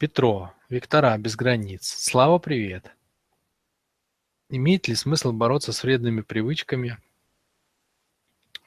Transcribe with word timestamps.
Петро, 0.00 0.54
Виктора 0.70 1.18
без 1.18 1.36
границ. 1.36 1.86
Слава, 1.86 2.38
привет. 2.38 2.90
Имеет 4.48 4.88
ли 4.88 4.94
смысл 4.94 5.30
бороться 5.30 5.74
с 5.74 5.82
вредными 5.82 6.22
привычками 6.22 6.96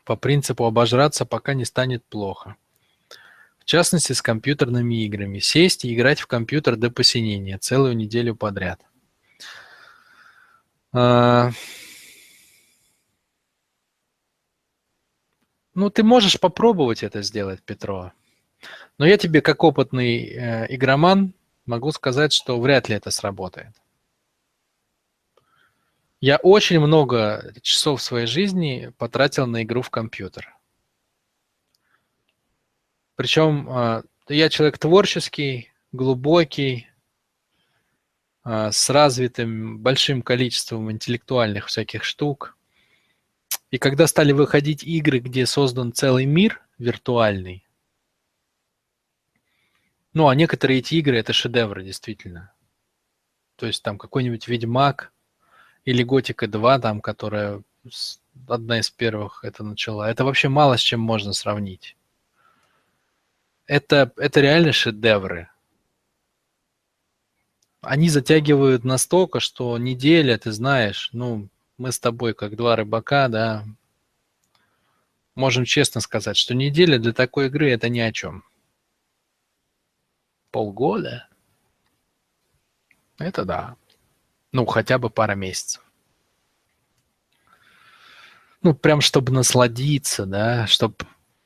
по 0.06 0.16
принципу 0.16 0.64
обожраться, 0.66 1.26
пока 1.26 1.56
не 1.56 1.66
станет 1.66 2.06
плохо? 2.06 2.56
В 3.58 3.66
частности, 3.66 4.14
с 4.14 4.22
компьютерными 4.22 5.04
играми. 5.06 5.40
Сесть 5.40 5.86
и 5.86 5.96
играть 5.96 6.20
в 6.20 6.28
компьютер 6.28 6.76
до 6.76 6.92
посинения 6.92 7.58
целую 7.58 7.96
неделю 7.96 8.36
подряд. 8.36 8.80
А... 10.92 11.50
Ну, 15.74 15.90
ты 15.90 16.04
можешь 16.04 16.40
попробовать 16.40 17.02
это 17.02 17.24
сделать, 17.24 17.64
Петро. 17.64 18.12
Но 18.98 19.06
я 19.06 19.18
тебе, 19.18 19.42
как 19.42 19.64
опытный 19.64 20.26
э, 20.26 20.66
игроман, 20.76 21.34
могу 21.66 21.92
сказать, 21.92 22.34
что 22.34 22.60
вряд 22.60 22.90
ли 22.90 22.96
это 22.96 23.12
сработает. 23.12 23.74
Я 26.22 26.38
очень 26.38 26.80
много 26.80 27.54
часов 27.62 28.02
своей 28.02 28.28
жизни 28.28 28.94
потратил 28.98 29.46
на 29.46 29.64
игру 29.64 29.82
в 29.82 29.90
компьютер. 29.90 30.56
Причем 33.16 33.68
э, 33.70 34.04
я 34.30 34.50
человек 34.50 34.78
творческий, 34.78 35.72
глубокий, 35.92 36.88
э, 38.46 38.72
с 38.72 38.90
развитым 38.90 39.80
большим 39.80 40.22
количеством 40.22 40.92
интеллектуальных 40.92 41.68
всяких 41.68 42.04
штук. 42.04 42.58
И 43.70 43.78
когда 43.78 44.08
стали 44.08 44.32
выходить 44.32 44.84
игры, 44.84 45.20
где 45.20 45.46
создан 45.46 45.94
целый 45.94 46.26
мир 46.26 46.62
виртуальный, 46.78 47.66
ну, 50.14 50.28
а 50.28 50.36
некоторые 50.36 50.80
эти 50.80 50.96
игры 50.96 51.18
это 51.18 51.34
шедевры, 51.34 51.84
действительно. 51.84 52.54
То 53.56 53.66
есть 53.66 53.82
там 53.82 53.98
какой-нибудь 53.98 54.48
Ведьмак 54.48 55.12
или 55.86 56.04
Готика 56.04 56.48
2, 56.48 56.80
там, 56.80 57.02
которая 57.02 57.64
одна 58.48 58.80
из 58.80 58.90
первых 58.92 59.44
это 59.44 59.64
начала. 59.64 60.10
Это 60.10 60.24
вообще 60.24 60.50
мало 60.50 60.78
с 60.78 60.82
чем 60.82 61.00
можно 61.00 61.34
сравнить. 61.34 61.98
Это, 63.66 64.12
это 64.18 64.40
реально 64.42 64.72
шедевры. 64.72 65.50
Они 67.82 68.08
затягивают 68.10 68.84
настолько, 68.84 69.40
что 69.40 69.78
неделя, 69.78 70.38
ты 70.38 70.52
знаешь, 70.52 71.10
ну, 71.12 71.50
мы 71.78 71.92
с 71.92 72.00
тобой 72.00 72.34
как 72.34 72.56
два 72.56 72.76
рыбака, 72.76 73.28
да, 73.28 73.66
можем 75.36 75.66
честно 75.66 76.00
сказать, 76.00 76.38
что 76.38 76.54
неделя 76.54 77.00
для 77.00 77.14
такой 77.14 77.48
игры 77.48 77.72
это 77.72 77.90
ни 77.90 78.00
о 78.00 78.12
чем 78.12 78.44
полгода? 80.54 81.28
Это 83.18 83.44
да. 83.44 83.76
Ну, 84.54 84.66
хотя 84.66 84.98
бы 85.00 85.10
пара 85.10 85.36
месяцев. 85.36 85.84
Ну, 88.62 88.74
прям 88.74 89.02
чтобы 89.02 89.34
насладиться, 89.34 90.26
да, 90.26 90.68
чтобы 90.68 90.96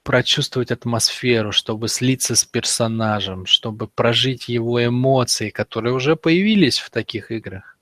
прочувствовать 0.03 0.71
атмосферу, 0.71 1.51
чтобы 1.51 1.87
слиться 1.87 2.35
с 2.35 2.45
персонажем, 2.45 3.45
чтобы 3.45 3.87
прожить 3.87 4.49
его 4.49 4.85
эмоции, 4.85 5.49
которые 5.49 5.93
уже 5.93 6.15
появились 6.15 6.77
в 6.77 6.89
таких 6.89 7.31
играх. 7.31 7.77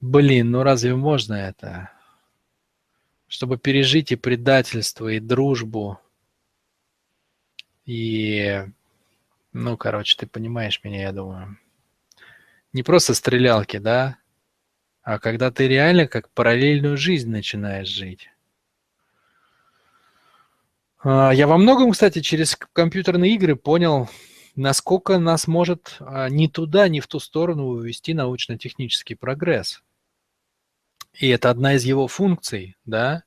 Блин, 0.00 0.50
ну 0.50 0.62
разве 0.62 0.94
можно 0.94 1.34
это? 1.34 1.90
Чтобы 3.28 3.56
пережить 3.56 4.12
и 4.12 4.16
предательство, 4.16 5.08
и 5.08 5.18
дружбу, 5.18 5.98
и 7.86 8.66
ну, 9.54 9.76
короче, 9.76 10.16
ты 10.18 10.26
понимаешь 10.26 10.80
меня, 10.82 11.02
я 11.02 11.12
думаю. 11.12 11.56
Не 12.72 12.82
просто 12.82 13.14
стрелялки, 13.14 13.76
да? 13.76 14.18
А 15.02 15.20
когда 15.20 15.52
ты 15.52 15.68
реально 15.68 16.08
как 16.08 16.28
параллельную 16.30 16.96
жизнь 16.96 17.30
начинаешь 17.30 17.86
жить. 17.86 18.30
А, 21.04 21.30
я 21.30 21.46
во 21.46 21.56
многом, 21.56 21.92
кстати, 21.92 22.20
через 22.20 22.56
компьютерные 22.72 23.34
игры 23.34 23.54
понял, 23.54 24.10
насколько 24.56 25.20
нас 25.20 25.46
может 25.46 25.98
а, 26.00 26.28
ни 26.28 26.48
туда, 26.48 26.88
ни 26.88 26.98
в 26.98 27.06
ту 27.06 27.20
сторону 27.20 27.66
увести 27.66 28.12
научно-технический 28.12 29.14
прогресс. 29.14 29.84
И 31.12 31.28
это 31.28 31.50
одна 31.50 31.74
из 31.74 31.84
его 31.84 32.08
функций, 32.08 32.76
да? 32.84 33.22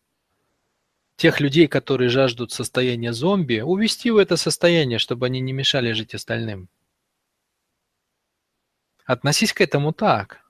Тех 1.17 1.39
людей, 1.39 1.67
которые 1.67 2.09
жаждут 2.09 2.51
состояния 2.51 3.11
зомби, 3.11 3.59
увести 3.59 4.11
в 4.11 4.17
это 4.17 4.37
состояние, 4.37 4.99
чтобы 4.99 5.25
они 5.25 5.39
не 5.41 5.51
мешали 5.51 5.91
жить 5.91 6.13
остальным. 6.13 6.69
Относись 9.05 9.51
к 9.51 9.61
этому 9.61 9.93
так. 9.93 10.45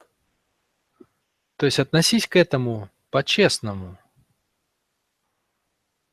То 1.56 1.66
есть 1.66 1.80
относись 1.80 2.28
к 2.28 2.36
этому 2.36 2.90
по-честному. 3.10 3.98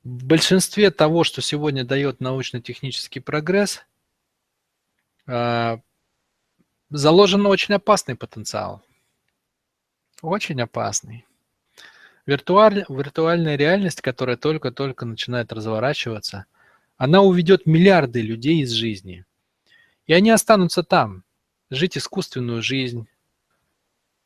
В 0.05 0.25
большинстве 0.25 0.91
того, 0.91 1.25
что 1.25 1.43
сегодня 1.43 1.85
дает 1.85 2.21
научно-технический 2.21 3.21
прогресс, 3.21 3.85
а, 5.27 5.81
заложен 6.91 7.45
очень 7.47 7.75
опасный 7.75 8.15
потенциал. 8.15 8.83
Очень 10.23 10.63
опасный. 10.63 11.27
Виртуаль, 12.27 12.87
виртуальная 12.89 13.57
реальность, 13.57 14.01
которая 14.01 14.37
только-только 14.37 15.05
начинает 15.05 15.53
разворачиваться, 15.53 16.47
она 16.97 17.21
уведет 17.21 17.67
миллиарды 17.67 18.23
людей 18.23 18.63
из 18.63 18.71
жизни. 18.71 19.27
И 20.07 20.15
они 20.15 20.31
останутся 20.31 20.83
там, 20.83 21.25
жить 21.71 21.99
искусственную 21.99 22.63
жизнь, 22.63 23.07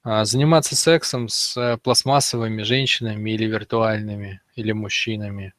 а, 0.05 0.25
заниматься 0.25 0.77
сексом 0.77 1.29
с 1.29 1.57
э, 1.57 1.77
пластмассовыми 1.77 2.63
женщинами 2.63 3.31
или 3.33 3.47
виртуальными, 3.47 4.41
или 4.55 4.73
мужчинами. 4.73 5.55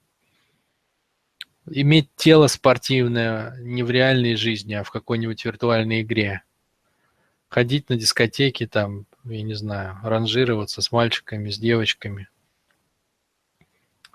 Иметь 1.70 2.10
тело 2.16 2.48
спортивное 2.48 3.58
не 3.60 3.84
в 3.84 3.92
реальной 3.92 4.36
жизни, 4.36 4.74
а 4.74 4.84
в 4.84 4.92
какой-нибудь 4.92 5.44
виртуальной 5.44 6.02
игре. 6.02 6.42
Ходить 7.50 7.90
на 7.90 7.96
дискотеки, 7.96 8.66
там, 8.66 9.06
я 9.26 9.44
не 9.44 9.54
знаю, 9.54 9.98
ранжироваться 10.04 10.82
с 10.82 10.92
мальчиками, 10.92 11.50
с 11.50 11.58
девочками, 11.58 12.30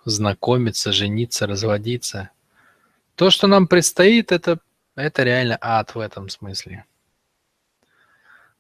знакомиться, 0.05 0.93
жениться, 0.93 1.47
разводиться. 1.47 2.31
То, 3.15 3.31
что 3.31 3.47
нам 3.47 3.67
предстоит, 3.67 4.33
это, 4.33 4.59
это 4.97 5.23
реально 5.23 5.59
ад 5.61 5.95
в 5.95 5.99
этом 5.99 6.29
смысле. 6.29 6.85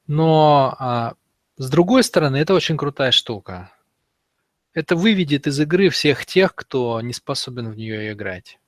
Но 0.07 0.77
а, 0.79 1.15
с 1.57 1.71
другой 1.71 2.05
стороны, 2.05 2.37
это 2.37 2.55
очень 2.55 2.77
крутая 2.77 3.11
штука. 3.11 3.73
Это 4.73 4.97
выведет 4.97 5.47
из 5.47 5.59
игры 5.61 5.89
всех 5.89 6.27
тех, 6.27 6.55
кто 6.55 7.01
не 7.01 7.13
способен 7.13 7.71
в 7.71 7.77
нее 7.77 8.13
играть. 8.13 8.59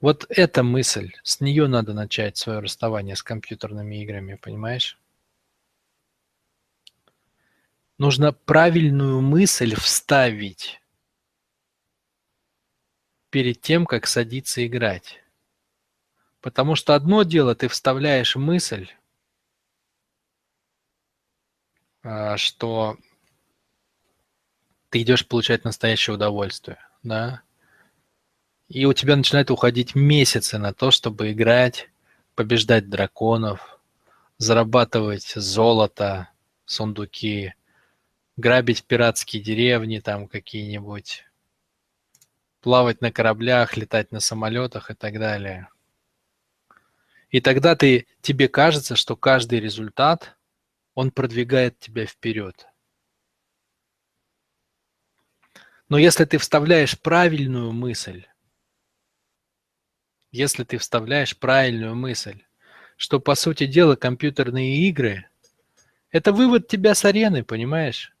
Вот 0.00 0.26
эта 0.28 0.62
мысль, 0.62 1.12
с 1.22 1.40
нее 1.40 1.66
надо 1.66 1.92
начать 1.92 2.36
свое 2.36 2.60
расставание 2.60 3.16
с 3.16 3.22
компьютерными 3.22 4.02
играми, 4.02 4.38
понимаешь? 4.40 4.98
Нужно 7.96 8.32
правильную 8.32 9.20
мысль 9.20 9.74
вставить 9.76 10.80
перед 13.30 13.60
тем, 13.60 13.86
как 13.86 14.06
садиться 14.06 14.66
играть. 14.66 15.22
Потому 16.40 16.74
что 16.74 16.94
одно 16.94 17.22
дело, 17.22 17.54
ты 17.54 17.68
вставляешь 17.68 18.36
мысль, 18.36 18.90
а, 22.02 22.36
что 22.36 22.98
ты 24.90 25.02
идешь 25.02 25.26
получать 25.26 25.64
настоящее 25.64 26.14
удовольствие, 26.14 26.78
да, 27.02 27.42
и 28.68 28.86
у 28.86 28.92
тебя 28.92 29.16
начинает 29.16 29.50
уходить 29.50 29.94
месяцы 29.94 30.58
на 30.58 30.72
то, 30.72 30.90
чтобы 30.90 31.32
играть, 31.32 31.90
побеждать 32.34 32.88
драконов, 32.88 33.78
зарабатывать 34.38 35.32
золото, 35.34 36.28
сундуки, 36.66 37.54
грабить 38.36 38.84
пиратские 38.84 39.42
деревни 39.42 40.00
там 40.00 40.28
какие-нибудь, 40.28 41.24
плавать 42.60 43.00
на 43.00 43.12
кораблях, 43.12 43.76
летать 43.76 44.12
на 44.12 44.20
самолетах 44.20 44.90
и 44.90 44.94
так 44.94 45.18
далее. 45.18 45.68
И 47.30 47.40
тогда 47.40 47.74
ты, 47.74 48.06
тебе 48.20 48.48
кажется, 48.48 48.96
что 48.96 49.16
каждый 49.16 49.60
результат, 49.60 50.36
он 50.94 51.10
продвигает 51.10 51.78
тебя 51.78 52.06
вперед. 52.06 52.66
Но 55.88 55.98
если 55.98 56.24
ты 56.24 56.38
вставляешь 56.38 56.98
правильную 56.98 57.72
мысль, 57.72 58.26
если 60.30 60.64
ты 60.64 60.78
вставляешь 60.78 61.36
правильную 61.36 61.94
мысль, 61.94 62.42
что 62.96 63.20
по 63.20 63.34
сути 63.34 63.66
дела 63.66 63.96
компьютерные 63.96 64.88
игры– 64.88 65.28
это 66.10 66.32
вывод 66.32 66.68
тебя 66.68 66.94
с 66.94 67.04
арены, 67.04 67.42
понимаешь? 67.42 68.13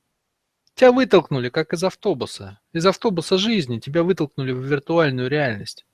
Тебя 0.74 0.90
вытолкнули, 0.90 1.50
как 1.50 1.72
из 1.72 1.84
автобуса. 1.84 2.60
Из 2.72 2.84
автобуса 2.84 3.38
жизни 3.38 3.78
тебя 3.78 4.02
вытолкнули 4.02 4.52
в 4.52 4.64
виртуальную 4.64 5.28
реальность. 5.28 5.86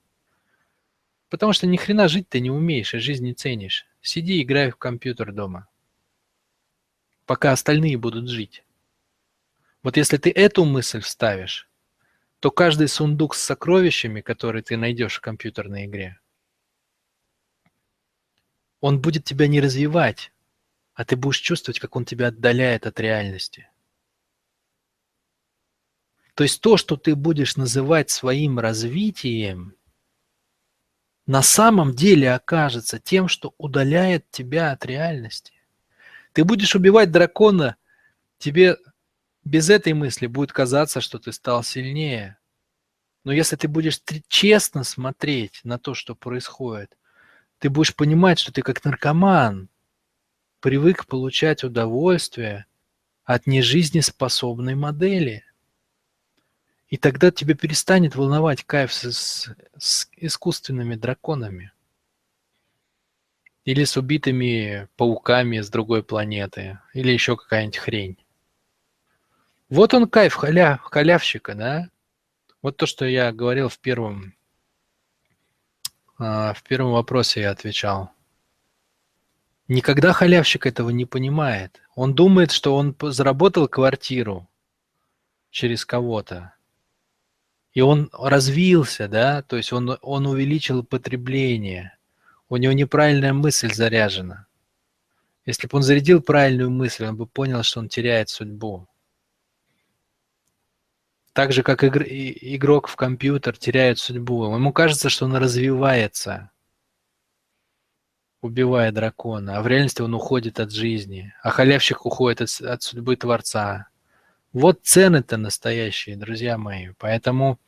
Потому 1.29 1.53
что 1.53 1.67
ни 1.67 1.77
хрена 1.77 2.07
жить 2.07 2.27
ты 2.29 2.39
не 2.39 2.49
умеешь 2.49 2.93
и 2.93 2.99
жизнь 2.99 3.23
не 3.23 3.33
ценишь. 3.33 3.85
Сиди, 4.01 4.41
играй 4.41 4.71
в 4.71 4.77
компьютер 4.77 5.31
дома. 5.31 5.67
Пока 7.25 7.51
остальные 7.51 7.97
будут 7.97 8.27
жить. 8.27 8.63
Вот 9.83 9.97
если 9.97 10.17
ты 10.17 10.31
эту 10.31 10.65
мысль 10.65 10.99
вставишь, 10.99 11.69
то 12.39 12.49
каждый 12.49 12.87
сундук 12.87 13.35
с 13.35 13.43
сокровищами, 13.43 14.21
который 14.21 14.63
ты 14.63 14.77
найдешь 14.77 15.17
в 15.17 15.21
компьютерной 15.21 15.85
игре, 15.85 16.19
он 18.79 18.99
будет 18.99 19.23
тебя 19.23 19.47
не 19.47 19.61
развивать, 19.61 20.31
а 20.95 21.05
ты 21.05 21.15
будешь 21.15 21.39
чувствовать, 21.39 21.79
как 21.79 21.95
он 21.95 22.03
тебя 22.03 22.27
отдаляет 22.27 22.87
от 22.87 22.99
реальности. 22.99 23.70
То 26.41 26.45
есть 26.45 26.59
то, 26.59 26.75
что 26.75 26.97
ты 26.97 27.15
будешь 27.15 27.55
называть 27.55 28.09
своим 28.09 28.57
развитием, 28.57 29.75
на 31.27 31.43
самом 31.43 31.93
деле 31.93 32.33
окажется 32.33 32.97
тем, 32.97 33.27
что 33.27 33.53
удаляет 33.59 34.25
тебя 34.31 34.71
от 34.71 34.83
реальности. 34.87 35.53
Ты 36.33 36.43
будешь 36.43 36.75
убивать 36.75 37.11
дракона, 37.11 37.75
тебе 38.39 38.77
без 39.43 39.69
этой 39.69 39.93
мысли 39.93 40.25
будет 40.25 40.51
казаться, 40.51 40.99
что 40.99 41.19
ты 41.19 41.31
стал 41.31 41.61
сильнее. 41.61 42.39
Но 43.23 43.31
если 43.31 43.55
ты 43.55 43.67
будешь 43.67 44.01
честно 44.27 44.83
смотреть 44.83 45.61
на 45.63 45.77
то, 45.77 45.93
что 45.93 46.15
происходит, 46.15 46.97
ты 47.59 47.69
будешь 47.69 47.95
понимать, 47.95 48.39
что 48.39 48.51
ты 48.51 48.63
как 48.63 48.83
наркоман 48.83 49.69
привык 50.59 51.05
получать 51.05 51.63
удовольствие 51.63 52.65
от 53.25 53.45
нежизнеспособной 53.45 54.73
модели. 54.73 55.45
И 56.91 56.97
тогда 56.97 57.31
тебя 57.31 57.55
перестанет 57.55 58.17
волновать 58.17 58.65
кайф 58.65 58.93
с, 58.93 59.49
с 59.77 60.09
искусственными 60.17 60.95
драконами. 60.95 61.71
Или 63.63 63.85
с 63.85 63.95
убитыми 63.95 64.89
пауками 64.97 65.61
с 65.61 65.69
другой 65.69 66.03
планеты. 66.03 66.79
Или 66.93 67.13
еще 67.13 67.37
какая-нибудь 67.37 67.77
хрень. 67.77 68.17
Вот 69.69 69.93
он 69.93 70.09
кайф 70.09 70.33
халя, 70.33 70.81
халявщика, 70.83 71.55
да? 71.55 71.89
Вот 72.61 72.75
то, 72.75 72.85
что 72.85 73.05
я 73.05 73.31
говорил 73.31 73.69
в 73.69 73.79
первом, 73.79 74.35
а, 76.17 76.53
в 76.53 76.61
первом 76.61 76.91
вопросе 76.91 77.39
я 77.39 77.51
отвечал. 77.51 78.11
Никогда 79.69 80.11
халявщик 80.11 80.65
этого 80.65 80.89
не 80.89 81.05
понимает. 81.05 81.81
Он 81.95 82.13
думает, 82.13 82.51
что 82.51 82.75
он 82.75 82.93
заработал 83.01 83.69
квартиру 83.69 84.49
через 85.51 85.85
кого-то. 85.85 86.53
И 87.73 87.81
он 87.81 88.09
развился, 88.11 89.07
да, 89.07 89.43
то 89.43 89.57
есть 89.57 89.71
он, 89.71 89.97
он 90.01 90.27
увеличил 90.27 90.83
потребление. 90.83 91.97
У 92.49 92.57
него 92.57 92.73
неправильная 92.73 93.33
мысль 93.33 93.73
заряжена. 93.73 94.47
Если 95.45 95.67
бы 95.67 95.77
он 95.77 95.83
зарядил 95.83 96.21
правильную 96.21 96.69
мысль, 96.69 97.05
он 97.05 97.15
бы 97.15 97.25
понял, 97.25 97.63
что 97.63 97.79
он 97.79 97.87
теряет 97.87 98.29
судьбу. 98.29 98.87
Так 101.33 101.53
же, 101.53 101.63
как 101.63 101.83
игр, 101.83 102.03
игрок 102.03 102.89
в 102.89 102.97
компьютер 102.97 103.57
теряет 103.57 103.99
судьбу. 103.99 104.53
Ему 104.53 104.73
кажется, 104.73 105.09
что 105.09 105.25
он 105.25 105.35
развивается, 105.37 106.51
убивая 108.41 108.91
дракона, 108.91 109.57
а 109.57 109.61
в 109.61 109.67
реальности 109.67 110.01
он 110.01 110.13
уходит 110.13 110.59
от 110.59 110.71
жизни, 110.71 111.33
а 111.41 111.51
халявщик 111.51 112.05
уходит 112.05 112.41
от, 112.41 112.61
от 112.61 112.83
судьбы 112.83 113.15
Творца. 113.15 113.87
Вот 114.53 114.81
цены-то 114.83 115.37
настоящие, 115.37 116.17
друзья 116.17 116.57
мои. 116.57 116.89
Поэтому 116.97 117.59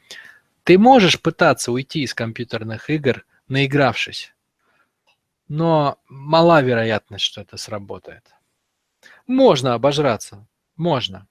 ты 0.63 0.77
можешь 0.77 1.21
пытаться 1.21 1.71
уйти 1.71 2.01
из 2.01 2.13
компьютерных 2.13 2.89
игр, 2.89 3.25
наигравшись, 3.47 4.33
но 5.47 5.97
мала 6.09 6.61
вероятность, 6.61 7.23
что 7.23 7.41
это 7.41 7.55
сработает. 7.57 8.33
Можно 9.27 9.73
обожраться, 9.75 10.45
можно. 10.75 11.27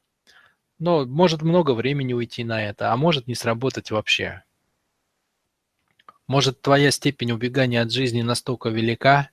Но 0.78 1.04
может 1.04 1.42
много 1.42 1.72
времени 1.72 2.12
уйти 2.14 2.44
на 2.44 2.64
это, 2.64 2.92
а 2.92 2.96
может 2.96 3.26
не 3.26 3.34
сработать 3.34 3.90
вообще. 3.90 4.42
Может 6.26 6.62
твоя 6.62 6.90
степень 6.90 7.32
убегания 7.32 7.82
от 7.82 7.92
жизни 7.92 8.22
настолько 8.22 8.70
велика, 8.70 9.28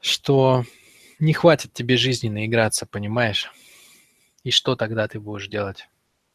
что 0.00 0.64
не 1.18 1.32
хватит 1.32 1.72
тебе 1.72 1.96
жизни 1.96 2.28
наиграться, 2.28 2.86
понимаешь? 2.86 3.52
И 4.42 4.50
что 4.50 4.76
тогда 4.76 5.08
ты 5.08 5.20
будешь 5.20 5.48
делать, 5.48 5.88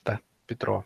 да, 0.03 0.19
Петро? 0.45 0.85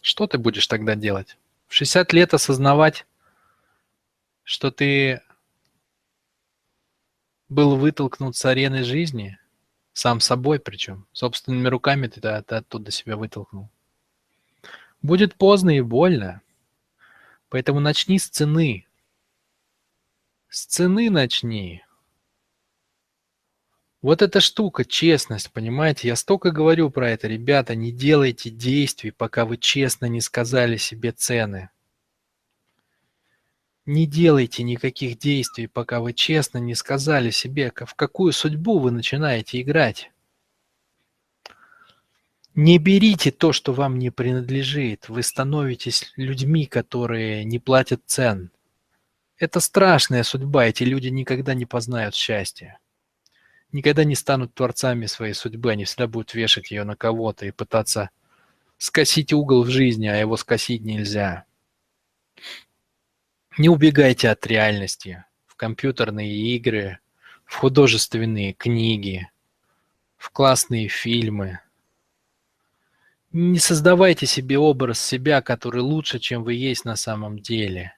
Что 0.00 0.26
ты 0.26 0.38
будешь 0.38 0.66
тогда 0.66 0.94
делать? 0.94 1.36
В 1.66 1.74
60 1.74 2.12
лет 2.12 2.34
осознавать, 2.34 3.06
что 4.44 4.70
ты 4.70 5.20
был 7.48 7.76
вытолкнут 7.76 8.36
с 8.36 8.44
арены 8.44 8.84
жизни, 8.84 9.38
сам 9.92 10.20
собой 10.20 10.60
причем, 10.60 11.06
собственными 11.12 11.68
руками 11.68 12.06
ты, 12.06 12.20
ты 12.20 12.54
оттуда 12.54 12.90
себя 12.90 13.16
вытолкнул. 13.16 13.70
Будет 15.02 15.34
поздно 15.34 15.70
и 15.76 15.80
больно, 15.80 16.42
поэтому 17.48 17.80
начни 17.80 18.18
с 18.18 18.28
цены. 18.28 18.85
С 20.48 20.66
цены 20.66 21.10
начни. 21.10 21.82
Вот 24.00 24.22
эта 24.22 24.40
штука, 24.40 24.84
честность, 24.84 25.50
понимаете? 25.50 26.06
Я 26.06 26.16
столько 26.16 26.52
говорю 26.52 26.90
про 26.90 27.10
это. 27.10 27.26
Ребята, 27.26 27.74
не 27.74 27.90
делайте 27.90 28.50
действий, 28.50 29.10
пока 29.10 29.44
вы 29.44 29.56
честно 29.56 30.06
не 30.06 30.20
сказали 30.20 30.76
себе 30.76 31.10
цены. 31.10 31.70
Не 33.86 34.06
делайте 34.06 34.62
никаких 34.62 35.18
действий, 35.18 35.66
пока 35.66 36.00
вы 36.00 36.12
честно 36.12 36.58
не 36.58 36.76
сказали 36.76 37.30
себе, 37.30 37.72
в 37.74 37.94
какую 37.94 38.32
судьбу 38.32 38.78
вы 38.78 38.92
начинаете 38.92 39.60
играть. 39.60 40.12
Не 42.54 42.78
берите 42.78 43.32
то, 43.32 43.52
что 43.52 43.72
вам 43.72 43.98
не 43.98 44.10
принадлежит. 44.10 45.08
Вы 45.08 45.22
становитесь 45.22 46.12
людьми, 46.16 46.66
которые 46.66 47.44
не 47.44 47.58
платят 47.58 48.02
цен. 48.06 48.50
Это 49.38 49.60
страшная 49.60 50.22
судьба. 50.22 50.66
Эти 50.66 50.84
люди 50.84 51.08
никогда 51.08 51.54
не 51.54 51.66
познают 51.66 52.14
счастья. 52.14 52.78
Никогда 53.70 54.04
не 54.04 54.14
станут 54.14 54.54
творцами 54.54 55.06
своей 55.06 55.34
судьбы. 55.34 55.72
Они 55.72 55.84
всегда 55.84 56.06
будут 56.06 56.32
вешать 56.32 56.70
ее 56.70 56.84
на 56.84 56.96
кого-то 56.96 57.44
и 57.44 57.50
пытаться 57.50 58.10
скосить 58.78 59.32
угол 59.32 59.64
в 59.64 59.68
жизни, 59.68 60.06
а 60.06 60.16
его 60.16 60.36
скосить 60.36 60.82
нельзя. 60.82 61.44
Не 63.58 63.68
убегайте 63.68 64.30
от 64.30 64.46
реальности 64.46 65.24
в 65.46 65.56
компьютерные 65.56 66.34
игры, 66.54 66.98
в 67.44 67.56
художественные 67.56 68.54
книги, 68.54 69.30
в 70.16 70.30
классные 70.30 70.88
фильмы. 70.88 71.60
Не 73.32 73.58
создавайте 73.58 74.24
себе 74.24 74.58
образ 74.58 75.00
себя, 75.00 75.42
который 75.42 75.82
лучше, 75.82 76.18
чем 76.18 76.42
вы 76.42 76.54
есть 76.54 76.84
на 76.86 76.96
самом 76.96 77.38
деле. 77.38 77.95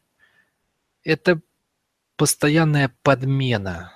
Это 1.09 1.41
постоянная 2.17 2.95
подмена. 3.03 3.95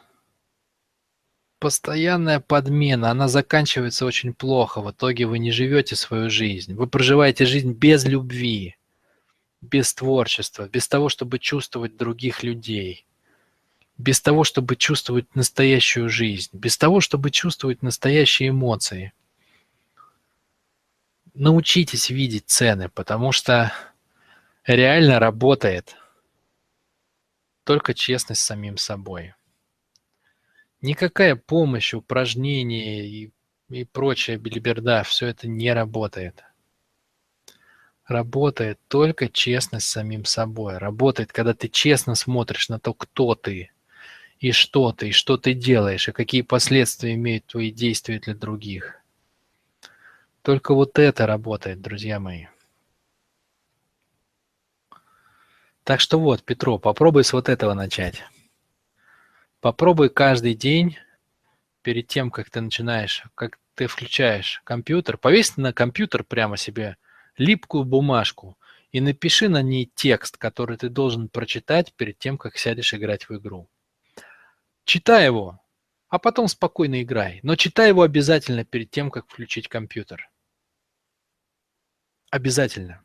Постоянная 1.58 2.40
подмена, 2.40 3.10
она 3.10 3.28
заканчивается 3.28 4.06
очень 4.06 4.32
плохо. 4.32 4.80
В 4.80 4.92
итоге 4.92 5.26
вы 5.26 5.38
не 5.38 5.50
живете 5.50 5.94
свою 5.94 6.30
жизнь. 6.30 6.72
Вы 6.72 6.86
проживаете 6.86 7.44
жизнь 7.44 7.74
без 7.74 8.06
любви 8.06 8.76
без 9.60 9.92
творчества, 9.92 10.70
без 10.72 10.88
того, 10.88 11.10
чтобы 11.10 11.38
чувствовать 11.38 11.98
других 11.98 12.42
людей, 12.42 13.04
без 13.98 14.22
того, 14.22 14.42
чтобы 14.42 14.76
чувствовать 14.76 15.36
настоящую 15.36 16.08
жизнь, 16.08 16.50
без 16.54 16.78
того, 16.78 17.02
чтобы 17.02 17.30
чувствовать 17.30 17.82
настоящие 17.82 18.48
эмоции. 18.48 19.12
Научитесь 21.34 22.08
видеть 22.08 22.44
цены, 22.46 22.88
потому 22.88 23.32
что 23.32 23.70
реально 24.66 25.18
работает 25.18 25.94
только 27.64 27.94
честность 27.94 28.40
с 28.40 28.46
самим 28.46 28.76
собой. 28.76 29.34
Никакая 30.80 31.36
помощь, 31.36 31.94
упражнения 31.94 33.06
и, 33.06 33.30
и 33.68 33.84
прочая 33.84 34.36
билиберда, 34.36 35.04
все 35.04 35.28
это 35.28 35.46
не 35.46 35.72
работает. 35.72 36.42
Работает 38.06 38.80
только 38.88 39.28
честность 39.28 39.86
с 39.86 39.92
самим 39.92 40.24
собой. 40.24 40.78
Работает, 40.78 41.32
когда 41.32 41.54
ты 41.54 41.68
честно 41.68 42.16
смотришь 42.16 42.68
на 42.68 42.80
то, 42.80 42.94
кто 42.94 43.36
ты, 43.36 43.70
и 44.40 44.50
что 44.50 44.92
ты, 44.92 45.10
и 45.10 45.12
что 45.12 45.36
ты 45.36 45.54
делаешь, 45.54 46.08
и 46.08 46.12
какие 46.12 46.42
последствия 46.42 47.14
имеют 47.14 47.46
твои 47.46 47.70
действия 47.70 48.18
для 48.18 48.34
других. 48.34 49.00
Только 50.42 50.74
вот 50.74 50.98
это 50.98 51.26
работает, 51.26 51.80
друзья 51.80 52.18
мои. 52.18 52.46
Так 55.84 56.00
что 56.00 56.20
вот, 56.20 56.44
Петро, 56.44 56.78
попробуй 56.78 57.24
с 57.24 57.32
вот 57.32 57.48
этого 57.48 57.74
начать. 57.74 58.22
Попробуй 59.60 60.10
каждый 60.10 60.54
день, 60.54 60.96
перед 61.82 62.06
тем, 62.06 62.30
как 62.30 62.50
ты 62.50 62.60
начинаешь, 62.60 63.24
как 63.34 63.58
ты 63.74 63.86
включаешь 63.86 64.60
компьютер, 64.64 65.18
повесь 65.18 65.56
на 65.56 65.72
компьютер 65.72 66.24
прямо 66.24 66.56
себе 66.56 66.96
липкую 67.36 67.84
бумажку 67.84 68.56
и 68.92 69.00
напиши 69.00 69.48
на 69.48 69.62
ней 69.62 69.90
текст, 69.94 70.36
который 70.36 70.76
ты 70.76 70.88
должен 70.88 71.28
прочитать 71.28 71.92
перед 71.94 72.18
тем, 72.18 72.38
как 72.38 72.58
сядешь 72.58 72.94
играть 72.94 73.28
в 73.28 73.36
игру. 73.36 73.68
Читай 74.84 75.24
его, 75.24 75.60
а 76.08 76.18
потом 76.18 76.46
спокойно 76.48 77.02
играй. 77.02 77.40
Но 77.42 77.56
читай 77.56 77.88
его 77.88 78.02
обязательно 78.02 78.64
перед 78.64 78.90
тем, 78.90 79.10
как 79.10 79.26
включить 79.28 79.68
компьютер. 79.68 80.28
Обязательно. 82.30 83.02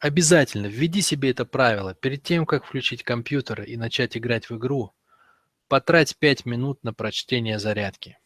Обязательно 0.00 0.66
введи 0.66 1.02
себе 1.02 1.30
это 1.30 1.44
правило. 1.44 1.94
Перед 1.94 2.22
тем, 2.22 2.46
как 2.46 2.64
включить 2.64 3.02
компьютер 3.02 3.62
и 3.62 3.76
начать 3.76 4.16
играть 4.16 4.48
в 4.48 4.56
игру, 4.56 4.94
потрать 5.68 6.16
5 6.16 6.46
минут 6.46 6.82
на 6.82 6.94
прочтение 6.94 7.58
зарядки. 7.58 8.18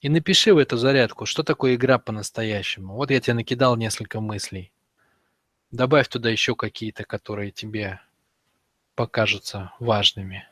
И 0.00 0.08
напиши 0.08 0.54
в 0.54 0.58
эту 0.58 0.76
зарядку, 0.76 1.26
что 1.26 1.42
такое 1.42 1.74
игра 1.74 1.98
по-настоящему. 1.98 2.94
Вот 2.94 3.10
я 3.10 3.20
тебе 3.20 3.34
накидал 3.34 3.76
несколько 3.76 4.20
мыслей. 4.20 4.70
Добавь 5.72 6.06
туда 6.06 6.30
еще 6.30 6.54
какие-то, 6.54 7.02
которые 7.02 7.50
тебе 7.50 8.00
покажутся 8.94 9.72
важными. 9.80 10.46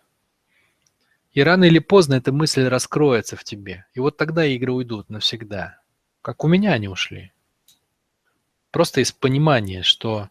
И 1.30 1.42
рано 1.42 1.62
или 1.62 1.78
поздно 1.78 2.14
эта 2.14 2.32
мысль 2.32 2.64
раскроется 2.64 3.36
в 3.36 3.44
тебе. 3.44 3.86
И 3.94 4.00
вот 4.00 4.16
тогда 4.16 4.44
игры 4.44 4.72
уйдут 4.72 5.10
навсегда. 5.10 5.80
Как 6.22 6.42
у 6.42 6.48
меня 6.48 6.72
они 6.72 6.88
ушли. 6.88 7.30
Просто 8.76 9.00
из 9.00 9.10
понимания, 9.10 9.82
что 9.82 10.28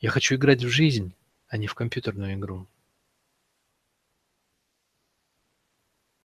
я 0.00 0.10
хочу 0.10 0.34
играть 0.34 0.64
в 0.64 0.68
жизнь, 0.68 1.14
а 1.46 1.56
не 1.56 1.68
в 1.68 1.74
компьютерную 1.74 2.34
игру. 2.34 2.66